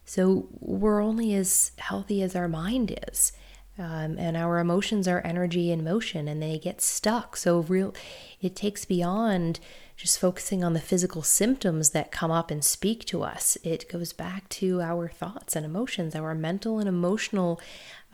So 0.04 0.48
we're 0.58 1.02
only 1.02 1.34
as 1.34 1.72
healthy 1.78 2.22
as 2.22 2.36
our 2.36 2.46
mind 2.46 2.98
is. 3.08 3.32
Um, 3.78 4.18
and 4.18 4.36
our 4.36 4.58
emotions 4.58 5.08
are 5.08 5.20
energy 5.20 5.70
in 5.70 5.82
motion 5.82 6.28
and 6.28 6.42
they 6.42 6.58
get 6.58 6.82
stuck. 6.82 7.38
So 7.38 7.60
real 7.60 7.94
it 8.42 8.54
takes 8.54 8.84
beyond 8.84 9.60
just 10.00 10.18
focusing 10.18 10.64
on 10.64 10.72
the 10.72 10.80
physical 10.80 11.22
symptoms 11.22 11.90
that 11.90 12.10
come 12.10 12.30
up 12.30 12.50
and 12.50 12.64
speak 12.64 13.04
to 13.04 13.22
us. 13.22 13.58
It 13.62 13.86
goes 13.90 14.14
back 14.14 14.48
to 14.50 14.80
our 14.80 15.08
thoughts 15.08 15.54
and 15.54 15.66
emotions, 15.66 16.14
our 16.14 16.34
mental 16.34 16.78
and 16.78 16.88
emotional 16.88 17.60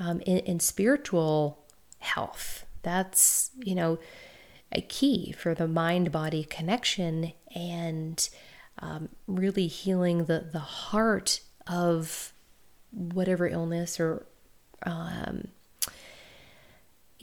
um, 0.01 0.21
and, 0.27 0.43
and 0.47 0.61
spiritual 0.61 1.65
health. 1.99 2.67
That's, 2.83 3.53
you 3.63 3.77
know, 3.77 3.99
a 4.73 4.81
key 4.81 5.33
for 5.33 5.55
the 5.55 5.69
mind 5.69 6.11
body 6.11 6.43
connection 6.43 7.33
and 7.55 8.29
um, 8.81 9.09
really 9.29 9.69
healing 9.69 10.25
the, 10.25 10.49
the 10.53 10.59
heart 10.59 11.41
of 11.69 12.33
whatever 12.91 13.47
illness 13.47 14.01
or 14.01 14.27
um, 14.85 15.49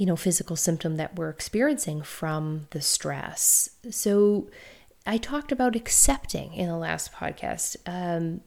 you 0.03 0.07
know 0.07 0.17
physical 0.17 0.57
symptom 0.57 0.98
that 0.98 1.15
we're 1.15 1.29
experiencing 1.29 2.01
from 2.01 2.67
the 2.72 2.81
stress 2.81 3.69
so 3.89 4.50
i 5.05 5.17
talked 5.17 5.51
about 5.51 5.77
accepting 5.77 6.53
in 6.53 6.67
the 6.67 6.77
last 6.77 7.13
podcast 7.13 7.77
um, 7.88 8.41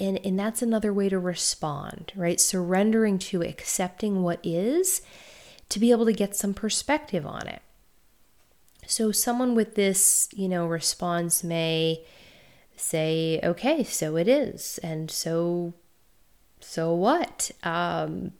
and, 0.00 0.24
and 0.24 0.38
that's 0.38 0.62
another 0.62 0.92
way 0.92 1.08
to 1.08 1.18
respond 1.18 2.12
right 2.14 2.40
surrendering 2.40 3.18
to 3.18 3.42
accepting 3.42 4.22
what 4.22 4.38
is 4.44 5.02
to 5.68 5.80
be 5.80 5.90
able 5.90 6.04
to 6.04 6.12
get 6.12 6.36
some 6.36 6.54
perspective 6.54 7.26
on 7.26 7.48
it 7.48 7.62
so 8.86 9.12
someone 9.12 9.54
with 9.54 9.74
this, 9.74 10.28
you 10.32 10.48
know, 10.48 10.66
response 10.66 11.44
may 11.44 12.04
say, 12.76 13.40
"Okay, 13.42 13.84
so 13.84 14.16
it 14.16 14.28
is." 14.28 14.78
And 14.82 15.10
so 15.10 15.74
so 16.60 16.94
what? 16.94 17.50
Um, 17.62 18.32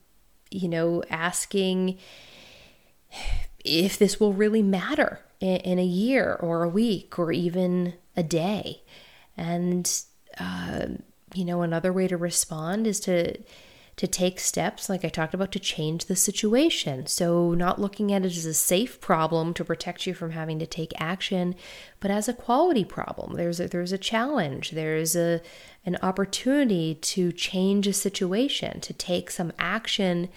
you 0.51 0.69
know, 0.69 1.03
asking 1.11 1.99
if 3.65 3.99
this 3.99 4.19
will 4.19 4.33
really 4.33 4.63
matter 4.63 5.21
in, 5.41 5.57
in, 5.59 5.79
a 5.79 5.85
year 5.85 6.35
or 6.35 6.63
a 6.63 6.69
week 6.69 7.19
or 7.19 7.33
even 7.33 7.95
a 8.17 8.23
day. 8.23 8.83
And, 9.37 9.91
uh, 10.39 10.87
you 11.35 11.45
know, 11.45 11.63
another 11.63 11.93
way 11.93 12.09
to 12.09 12.17
respond 12.17 12.87
is 12.87 13.01
to 13.01 13.37
to 13.97 14.07
take 14.07 14.41
steps, 14.41 14.89
like 14.89 15.05
I 15.05 15.09
talked 15.09 15.35
about, 15.35 15.53
to 15.53 15.59
change 15.59 16.07
the 16.07 16.17
situation. 16.17 17.07
So, 17.07 17.53
not 17.53 17.81
looking 17.81 18.13
at 18.13 18.23
it 18.25 18.37
as 18.37 18.47
a 18.47 18.55
safe 18.55 19.01
problem 19.01 19.53
to 19.55 19.65
protect 19.65 20.07
you 20.07 20.15
from 20.15 20.31
having 20.31 20.59
to 20.61 20.67
take 20.67 20.93
action, 20.99 21.55
but 22.01 22.11
as 22.11 22.27
a 22.27 22.33
quality 22.33 22.85
problem. 22.85 23.37
There's 23.37 23.61
a, 23.61 23.69
there's 23.69 23.93
a 23.93 23.99
challenge. 23.99 24.71
There's 24.71 25.15
a 25.15 25.43
an 25.85 25.99
opportunity 26.01 26.95
to 26.95 27.33
change 27.33 27.87
a 27.87 27.93
situation, 27.93 28.81
to 28.81 28.93
take 28.93 29.31
some 29.31 29.53
action 29.59 30.29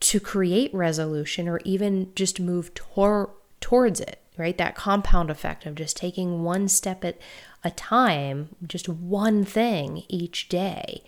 to 0.00 0.20
create 0.20 0.74
resolution, 0.74 1.48
or 1.48 1.60
even 1.64 2.12
just 2.14 2.40
move 2.40 2.74
tor- 2.74 3.30
towards 3.60 4.00
it. 4.00 4.20
Right, 4.38 4.58
that 4.58 4.74
compound 4.74 5.30
effect 5.30 5.64
of 5.64 5.76
just 5.76 5.96
taking 5.96 6.42
one 6.42 6.68
step 6.68 7.06
at 7.06 7.18
a 7.64 7.70
time, 7.70 8.50
just 8.66 8.86
one 8.86 9.46
thing 9.46 10.02
each 10.10 10.50
day 10.50 11.02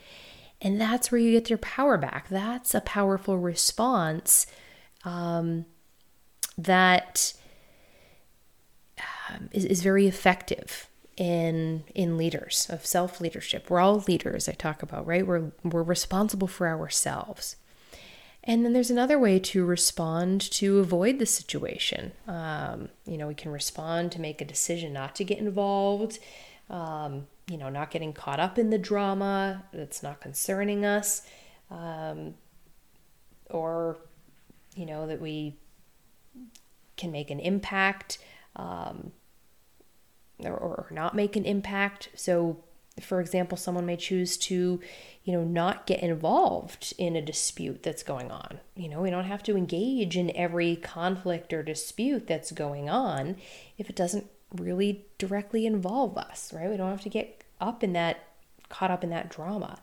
and 0.60 0.80
that's 0.80 1.12
where 1.12 1.20
you 1.20 1.32
get 1.32 1.50
your 1.50 1.58
power 1.58 1.96
back. 1.96 2.28
That's 2.28 2.74
a 2.74 2.80
powerful 2.80 3.38
response 3.38 4.46
um, 5.04 5.66
that 6.56 7.32
um, 9.28 9.48
is, 9.52 9.64
is 9.64 9.82
very 9.82 10.06
effective 10.06 10.88
in 11.16 11.84
in 11.94 12.16
leaders 12.16 12.66
of 12.70 12.84
self 12.84 13.20
leadership. 13.20 13.70
We're 13.70 13.80
all 13.80 14.04
leaders. 14.08 14.48
I 14.48 14.52
talk 14.52 14.82
about 14.82 15.06
right. 15.06 15.26
We're 15.26 15.52
we're 15.62 15.82
responsible 15.82 16.48
for 16.48 16.66
ourselves. 16.66 17.56
And 18.48 18.64
then 18.64 18.72
there's 18.72 18.90
another 18.90 19.18
way 19.18 19.38
to 19.40 19.64
respond 19.66 20.40
to 20.52 20.78
avoid 20.78 21.18
the 21.18 21.26
situation. 21.26 22.12
Um, 22.26 22.88
you 23.04 23.18
know, 23.18 23.28
we 23.28 23.34
can 23.34 23.52
respond 23.52 24.10
to 24.12 24.20
make 24.22 24.40
a 24.40 24.44
decision 24.46 24.94
not 24.94 25.14
to 25.16 25.24
get 25.24 25.36
involved. 25.38 26.18
Um, 26.70 27.26
you 27.46 27.58
know, 27.58 27.68
not 27.68 27.90
getting 27.90 28.14
caught 28.14 28.40
up 28.40 28.58
in 28.58 28.70
the 28.70 28.78
drama 28.78 29.64
that's 29.72 30.02
not 30.02 30.20
concerning 30.20 30.84
us, 30.86 31.22
um, 31.70 32.34
or, 33.50 33.98
you 34.74 34.86
know, 34.86 35.06
that 35.06 35.20
we 35.20 35.56
can 36.96 37.12
make 37.12 37.30
an 37.30 37.40
impact 37.40 38.18
um, 38.56 39.12
or, 40.40 40.52
or 40.52 40.86
not 40.90 41.14
make 41.14 41.36
an 41.36 41.44
impact. 41.44 42.08
So, 42.14 42.64
for 43.02 43.20
example, 43.20 43.56
someone 43.56 43.86
may 43.86 43.96
choose 43.96 44.36
to, 44.38 44.80
you 45.24 45.32
know, 45.32 45.44
not 45.44 45.86
get 45.86 46.00
involved 46.00 46.94
in 46.98 47.16
a 47.16 47.22
dispute 47.22 47.82
that's 47.82 48.02
going 48.02 48.30
on. 48.30 48.60
You 48.74 48.88
know, 48.88 49.00
we 49.00 49.10
don't 49.10 49.24
have 49.24 49.42
to 49.44 49.56
engage 49.56 50.16
in 50.16 50.34
every 50.36 50.76
conflict 50.76 51.52
or 51.52 51.62
dispute 51.62 52.26
that's 52.26 52.52
going 52.52 52.88
on 52.88 53.36
if 53.76 53.90
it 53.90 53.96
doesn't 53.96 54.26
really 54.54 55.06
directly 55.18 55.66
involve 55.66 56.16
us, 56.16 56.52
right? 56.52 56.70
We 56.70 56.76
don't 56.76 56.90
have 56.90 57.02
to 57.02 57.08
get 57.08 57.44
up 57.60 57.84
in 57.84 57.92
that, 57.92 58.24
caught 58.68 58.90
up 58.90 59.04
in 59.04 59.10
that 59.10 59.30
drama. 59.30 59.80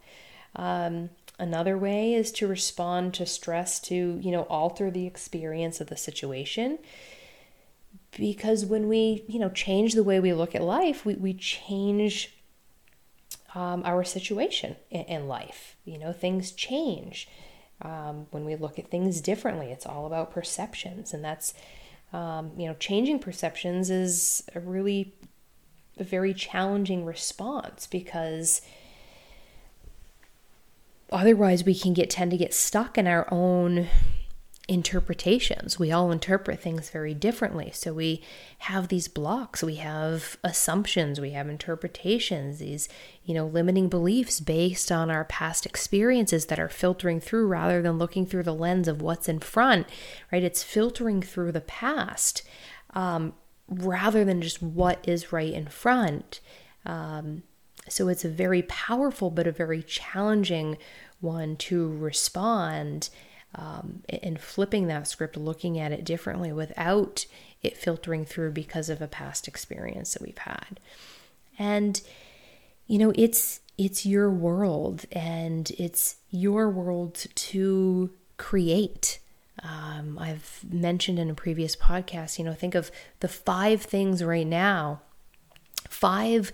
Um, 0.55 1.09
another 1.37 1.77
way 1.77 2.13
is 2.13 2.31
to 2.33 2.47
respond 2.47 3.13
to 3.15 3.25
stress 3.25 3.79
to, 3.81 4.19
you 4.21 4.31
know, 4.31 4.43
alter 4.43 4.89
the 4.89 5.05
experience 5.05 5.81
of 5.81 5.87
the 5.87 5.97
situation. 5.97 6.79
Because 8.17 8.65
when 8.65 8.87
we, 8.87 9.25
you 9.27 9.39
know, 9.39 9.49
change 9.49 9.93
the 9.93 10.03
way 10.03 10.19
we 10.19 10.33
look 10.33 10.55
at 10.55 10.63
life, 10.63 11.05
we, 11.05 11.15
we 11.15 11.33
change 11.33 12.34
um, 13.55 13.81
our 13.85 14.03
situation 14.03 14.75
in, 14.91 15.01
in 15.05 15.27
life. 15.27 15.77
You 15.85 15.97
know, 15.97 16.13
things 16.13 16.51
change. 16.51 17.27
Um, 17.81 18.27
when 18.31 18.45
we 18.45 18.55
look 18.55 18.77
at 18.77 18.91
things 18.91 19.19
differently, 19.21 19.71
it's 19.71 19.85
all 19.85 20.05
about 20.05 20.31
perceptions, 20.31 21.13
and 21.13 21.23
that's 21.23 21.53
um, 22.13 22.51
you 22.57 22.67
know 22.67 22.75
changing 22.75 23.19
perceptions 23.19 23.89
is 23.89 24.43
a 24.53 24.59
really 24.59 25.13
a 25.97 26.03
very 26.03 26.33
challenging 26.33 27.05
response 27.05 27.87
because 27.87 28.61
otherwise 31.11 31.63
we 31.63 31.73
can 31.73 31.93
get 31.93 32.09
tend 32.09 32.31
to 32.31 32.37
get 32.37 32.53
stuck 32.53 32.97
in 32.97 33.07
our 33.07 33.27
own 33.31 33.87
interpretations. 34.67 35.77
We 35.77 35.91
all 35.91 36.11
interpret 36.11 36.59
things 36.59 36.89
very 36.89 37.13
differently. 37.13 37.71
So 37.73 37.93
we 37.93 38.23
have 38.59 38.87
these 38.87 39.07
blocks, 39.07 39.63
we 39.63 39.75
have 39.75 40.37
assumptions, 40.43 41.21
we 41.21 41.31
have 41.31 41.47
interpretations, 41.47 42.59
these, 42.59 42.89
you 43.23 43.35
know, 43.35 43.45
limiting 43.45 43.89
beliefs 43.89 44.39
based 44.39 44.91
on 44.91 45.11
our 45.11 45.25
past 45.25 45.65
experiences 45.65 46.47
that 46.47 46.59
are 46.59 46.69
filtering 46.69 47.19
through 47.19 47.47
rather 47.47 47.81
than 47.81 47.99
looking 47.99 48.25
through 48.25 48.43
the 48.43 48.55
lens 48.55 48.87
of 48.87 49.01
what's 49.01 49.29
in 49.29 49.39
front, 49.39 49.87
right? 50.31 50.43
It's 50.43 50.63
filtering 50.63 51.21
through 51.21 51.51
the 51.51 51.61
past 51.61 52.41
um, 52.95 53.33
rather 53.69 54.25
than 54.25 54.41
just 54.41 54.63
what 54.63 55.07
is 55.07 55.31
right 55.31 55.53
in 55.53 55.67
front. 55.67 56.39
Um, 56.85 57.43
so 57.87 58.07
it's 58.07 58.25
a 58.25 58.29
very 58.29 58.63
powerful 58.63 59.29
but 59.29 59.45
a 59.45 59.51
very 59.51 59.83
challenging 59.83 60.79
one 61.21 61.55
to 61.55 61.95
respond 61.97 63.09
um, 63.55 64.03
and 64.09 64.39
flipping 64.39 64.87
that 64.87 65.07
script, 65.07 65.37
looking 65.37 65.79
at 65.79 65.91
it 65.91 66.03
differently 66.03 66.51
without 66.51 67.25
it 67.63 67.77
filtering 67.77 68.25
through 68.25 68.51
because 68.51 68.89
of 68.89 69.01
a 69.01 69.07
past 69.07 69.47
experience 69.47 70.13
that 70.13 70.21
we've 70.21 70.37
had. 70.37 70.79
And 71.57 72.01
you 72.87 72.99
know, 72.99 73.13
it's 73.15 73.61
it's 73.77 74.05
your 74.05 74.29
world 74.29 75.05
and 75.11 75.71
it's 75.71 76.17
your 76.29 76.69
world 76.69 77.25
to 77.35 78.11
create. 78.37 79.19
Um, 79.63 80.19
I've 80.19 80.61
mentioned 80.69 81.17
in 81.17 81.29
a 81.29 81.35
previous 81.35 81.75
podcast, 81.75 82.37
you 82.37 82.45
know, 82.45 82.53
think 82.53 82.75
of 82.75 82.91
the 83.21 83.27
five 83.27 83.81
things 83.81 84.23
right 84.23 84.45
now, 84.45 85.01
five 85.89 86.51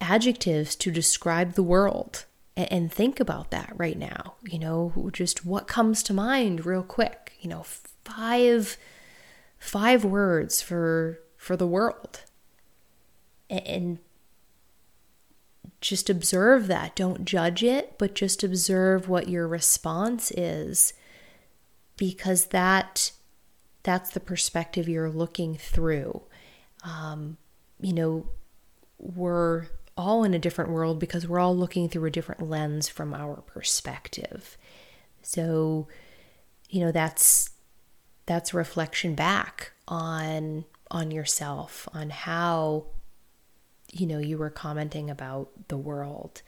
adjectives 0.00 0.76
to 0.76 0.90
describe 0.90 1.54
the 1.54 1.62
world 1.62 2.24
and, 2.58 2.72
and 2.72 2.92
think 2.92 3.20
about 3.20 3.50
that 3.52 3.72
right 3.76 3.96
now. 3.96 4.34
You 4.42 4.58
know, 4.58 5.10
just 5.12 5.46
what 5.46 5.68
comes 5.68 6.02
to 6.04 6.12
mind 6.12 6.66
real 6.66 6.82
quick. 6.82 7.32
You 7.40 7.48
know, 7.48 7.62
five 8.04 8.76
five 9.58 10.04
words 10.04 10.60
for 10.60 11.20
for 11.36 11.56
the 11.56 11.66
world. 11.66 12.24
and, 13.48 13.98
just 15.80 16.10
observe 16.10 16.66
that. 16.66 16.96
Don't 16.96 17.24
judge 17.24 17.62
it, 17.62 17.98
but 17.98 18.14
just 18.14 18.42
observe 18.42 19.08
what 19.08 19.28
your 19.28 19.46
response 19.46 20.32
is 20.32 20.92
because 21.96 22.46
that 22.46 23.12
that's 23.84 24.10
the 24.10 24.18
perspective 24.18 24.88
you're 24.88 25.08
looking 25.08 25.54
through. 25.56 26.22
Um, 26.82 27.36
you 27.80 27.92
know, 27.92 28.26
we're 28.98 29.66
all 29.98 30.22
in 30.22 30.32
a 30.32 30.38
different 30.38 30.70
world 30.70 31.00
because 31.00 31.26
we're 31.26 31.40
all 31.40 31.56
looking 31.56 31.88
through 31.88 32.06
a 32.06 32.10
different 32.10 32.48
lens 32.48 32.88
from 32.88 33.12
our 33.12 33.42
perspective. 33.42 34.56
So, 35.22 35.88
you 36.70 36.80
know, 36.80 36.92
that's 36.92 37.50
that's 38.24 38.54
reflection 38.54 39.14
back 39.14 39.72
on 39.88 40.64
on 40.90 41.10
yourself, 41.10 41.88
on 41.92 42.10
how 42.10 42.86
you 43.92 44.06
know 44.06 44.20
you 44.20 44.38
were 44.38 44.50
commenting 44.50 45.10
about 45.10 45.50
the 45.68 45.76
world. 45.76 46.42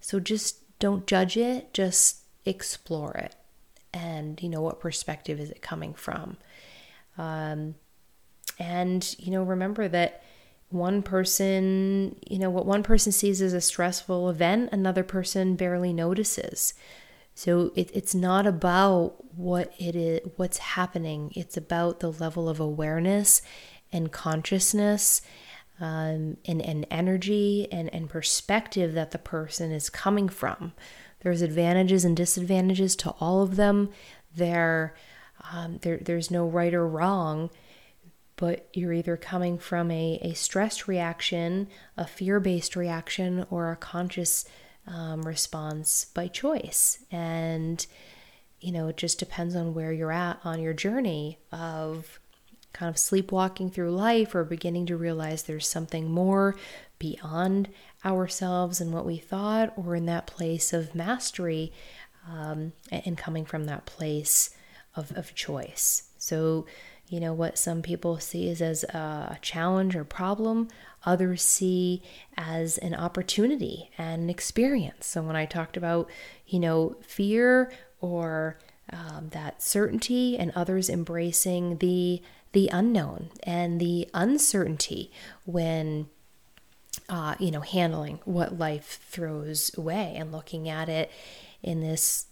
So 0.00 0.18
just 0.18 0.78
don't 0.78 1.06
judge 1.06 1.36
it, 1.36 1.72
just 1.72 2.24
explore 2.44 3.12
it. 3.12 3.36
And 3.94 4.42
you 4.42 4.48
know 4.48 4.60
what 4.60 4.80
perspective 4.80 5.38
is 5.38 5.50
it 5.50 5.62
coming 5.62 5.94
from? 5.94 6.38
Um, 7.16 7.76
and 8.58 9.14
you 9.18 9.30
know 9.30 9.44
remember 9.44 9.86
that 9.86 10.24
one 10.70 11.02
person, 11.02 12.16
you 12.28 12.38
know, 12.38 12.50
what 12.50 12.66
one 12.66 12.82
person 12.82 13.12
sees 13.12 13.40
as 13.40 13.52
a 13.52 13.60
stressful 13.60 14.28
event, 14.28 14.70
another 14.72 15.04
person 15.04 15.54
barely 15.54 15.92
notices. 15.92 16.74
So 17.34 17.72
it, 17.76 17.90
it's 17.94 18.14
not 18.14 18.46
about 18.46 19.34
what 19.36 19.72
it 19.78 19.94
is, 19.94 20.20
what's 20.36 20.58
happening. 20.58 21.32
It's 21.34 21.56
about 21.56 22.00
the 22.00 22.10
level 22.10 22.48
of 22.48 22.58
awareness 22.58 23.42
and 23.92 24.10
consciousness 24.10 25.22
um, 25.80 26.38
and, 26.46 26.62
and 26.62 26.86
energy 26.90 27.68
and, 27.70 27.92
and 27.94 28.08
perspective 28.08 28.94
that 28.94 29.10
the 29.10 29.18
person 29.18 29.70
is 29.70 29.90
coming 29.90 30.28
from. 30.28 30.72
There's 31.20 31.42
advantages 31.42 32.04
and 32.04 32.16
disadvantages 32.16 32.96
to 32.96 33.10
all 33.20 33.42
of 33.42 33.56
them. 33.56 33.90
There, 34.34 34.94
um, 35.52 35.78
there 35.82 35.98
there's 35.98 36.30
no 36.30 36.46
right 36.46 36.74
or 36.74 36.86
wrong 36.86 37.50
but 38.36 38.68
you're 38.72 38.92
either 38.92 39.16
coming 39.16 39.58
from 39.58 39.90
a, 39.90 40.18
a 40.22 40.34
stress 40.34 40.86
reaction, 40.86 41.68
a 41.96 42.06
fear 42.06 42.38
based 42.38 42.76
reaction, 42.76 43.46
or 43.50 43.70
a 43.70 43.76
conscious 43.76 44.44
um, 44.86 45.22
response 45.22 46.06
by 46.14 46.28
choice. 46.28 47.04
And, 47.10 47.84
you 48.60 48.72
know, 48.72 48.88
it 48.88 48.96
just 48.96 49.18
depends 49.18 49.56
on 49.56 49.74
where 49.74 49.92
you're 49.92 50.12
at 50.12 50.38
on 50.44 50.60
your 50.60 50.74
journey 50.74 51.38
of 51.50 52.20
kind 52.72 52.90
of 52.90 52.98
sleepwalking 52.98 53.70
through 53.70 53.90
life 53.90 54.34
or 54.34 54.44
beginning 54.44 54.84
to 54.86 54.96
realize 54.96 55.42
there's 55.42 55.68
something 55.68 56.10
more 56.10 56.54
beyond 56.98 57.70
ourselves 58.04 58.80
and 58.80 58.92
what 58.92 59.06
we 59.06 59.16
thought, 59.16 59.72
or 59.76 59.96
in 59.96 60.06
that 60.06 60.26
place 60.26 60.72
of 60.72 60.94
mastery 60.94 61.72
um, 62.30 62.72
and 62.90 63.16
coming 63.16 63.44
from 63.44 63.64
that 63.64 63.86
place 63.86 64.50
of, 64.94 65.10
of 65.12 65.34
choice. 65.34 66.10
So, 66.18 66.66
you 67.08 67.20
know 67.20 67.32
what 67.32 67.58
some 67.58 67.82
people 67.82 68.18
see 68.18 68.48
is 68.48 68.60
as 68.60 68.84
a 68.84 69.38
challenge 69.42 69.94
or 69.94 70.04
problem 70.04 70.68
others 71.04 71.42
see 71.42 72.02
as 72.36 72.78
an 72.78 72.94
opportunity 72.94 73.90
and 73.96 74.24
an 74.24 74.30
experience. 74.30 75.06
So 75.06 75.22
when 75.22 75.36
i 75.36 75.46
talked 75.46 75.76
about 75.76 76.10
you 76.46 76.58
know 76.58 76.96
fear 77.02 77.72
or 78.00 78.58
um, 78.92 79.28
that 79.30 79.62
certainty 79.62 80.38
and 80.38 80.52
others 80.54 80.88
embracing 80.88 81.78
the 81.78 82.22
the 82.52 82.68
unknown 82.72 83.30
and 83.42 83.80
the 83.80 84.08
uncertainty 84.14 85.10
when 85.44 86.08
uh, 87.08 87.34
you 87.38 87.50
know 87.50 87.60
handling 87.60 88.20
what 88.24 88.58
life 88.58 89.00
throws 89.08 89.70
away 89.76 90.14
and 90.16 90.32
looking 90.32 90.68
at 90.68 90.88
it 90.88 91.10
in 91.62 91.80
this 91.80 92.26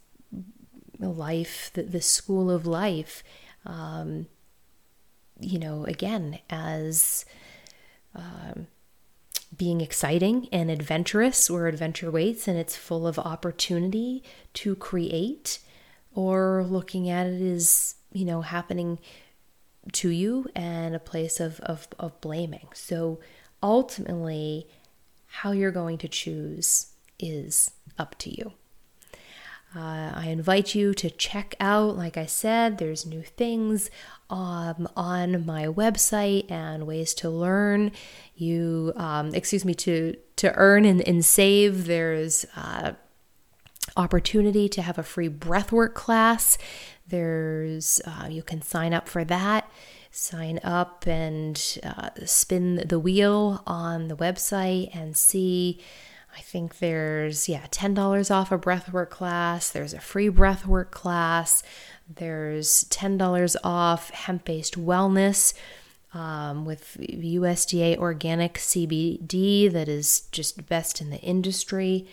life 0.99 1.71
this 1.75 2.07
school 2.07 2.51
of 2.51 2.67
life 2.67 3.23
um, 3.67 4.27
you 5.41 5.59
know, 5.59 5.85
again, 5.85 6.39
as 6.49 7.25
um, 8.15 8.67
being 9.57 9.81
exciting 9.81 10.49
and 10.53 10.71
adventurous, 10.71 11.51
where 11.51 11.67
adventure 11.67 12.11
waits 12.11 12.49
and 12.49 12.59
it's 12.59 12.77
full 12.77 13.07
of 13.07 13.19
opportunity 13.19 14.23
to 14.55 14.75
create, 14.77 15.59
or 16.15 16.65
looking 16.69 17.11
at 17.11 17.27
it 17.27 17.43
as, 17.43 17.97
you 18.13 18.25
know, 18.25 18.43
happening 18.43 18.99
to 19.93 20.09
you 20.09 20.47
and 20.55 20.95
a 20.95 21.01
place 21.01 21.41
of, 21.41 21.61
of, 21.61 21.89
of 21.99 22.21
blaming. 22.21 22.69
So 22.73 23.21
ultimately, 23.63 24.69
how 25.27 25.53
you're 25.53 25.73
going 25.73 25.99
to 25.99 26.09
choose 26.09 26.93
is 27.19 27.71
up 27.99 28.17
to 28.19 28.31
you. 28.31 28.53
Uh, 29.77 30.13
I 30.15 30.27
invite 30.29 30.75
you 30.75 30.95
to 30.95 31.11
check 31.11 31.57
out, 31.59 31.97
like 31.97 32.17
I 32.17 32.27
said, 32.27 32.79
there's 32.79 33.05
new 33.05 33.23
things 33.23 33.91
um, 34.31 34.89
on 34.97 35.45
my 35.45 35.67
website 35.67 36.49
and 36.51 36.87
ways 36.87 37.13
to 37.15 37.29
learn. 37.29 37.91
You, 38.37 38.93
um, 38.97 39.35
excuse 39.35 39.65
me, 39.65 39.75
to 39.75 40.17
to 40.37 40.53
earn 40.55 40.85
and, 40.85 41.01
and 41.07 41.25
save. 41.25 41.87
There's 41.87 42.47
uh, 42.57 42.93
opportunity 43.97 44.69
to 44.69 44.83
have 44.83 44.99
a 44.99 45.03
free 45.03 45.29
breathwork 45.29 45.95
class. 45.95 46.57
There's 47.09 48.01
uh, 48.07 48.29
you 48.31 48.43
can 48.43 48.63
sign 48.63 48.95
up 48.95 49.09
for 49.09 49.25
that. 49.25 49.69
Sign 50.13 50.61
up 50.63 51.09
and 51.09 51.61
uh, 51.83 52.11
spin 52.25 52.85
the 52.87 53.01
wheel 53.01 53.65
on 53.67 54.07
the 54.07 54.17
website 54.17 54.95
and 54.95 55.17
see 55.17 55.81
I 56.37 56.41
think 56.41 56.79
there's, 56.79 57.49
yeah, 57.49 57.67
$10 57.71 58.31
off 58.31 58.51
a 58.51 58.59
breathwork 58.59 59.11
class. 59.11 59.71
There's 59.71 59.95
a 59.95 60.01
free 60.01 60.29
breathwork 60.29 60.91
class. 60.91 61.63
There's 62.13 62.85
$10 62.85 63.57
off 63.63 64.11
hemp 64.11 64.45
based 64.45 64.79
wellness 64.79 65.55
um, 66.13 66.65
with 66.65 66.97
USDA 67.01 67.97
organic 67.99 68.55
CBD 68.55 69.71
that 69.73 69.89
is 69.89 70.23
just 70.33 70.67
best 70.69 71.01
in 71.01 71.11
the 71.11 71.21
industry. 71.21 72.07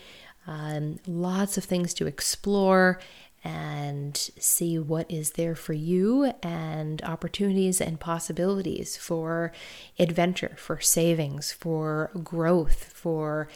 Um, 0.46 0.98
lots 1.06 1.56
of 1.56 1.64
things 1.64 1.94
to 1.94 2.06
explore 2.06 3.00
and 3.44 4.16
see 4.16 4.78
what 4.78 5.10
is 5.10 5.32
there 5.32 5.56
for 5.56 5.72
you 5.72 6.32
and 6.42 7.02
opportunities 7.02 7.80
and 7.80 7.98
possibilities 7.98 8.96
for 8.96 9.52
adventure, 9.98 10.54
for 10.56 10.80
savings, 10.80 11.50
for 11.50 12.10
growth, 12.22 12.84
for 12.92 13.48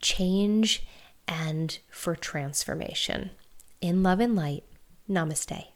change 0.00 0.86
and 1.28 1.78
for 1.90 2.14
transformation. 2.14 3.30
In 3.80 4.02
love 4.02 4.20
and 4.20 4.36
light, 4.36 4.64
Namaste. 5.08 5.66